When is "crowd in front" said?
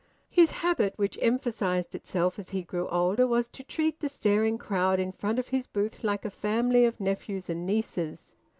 4.57-5.37